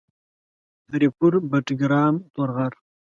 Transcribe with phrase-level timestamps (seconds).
[0.91, 2.73] هري پور، بټګرام، تورغر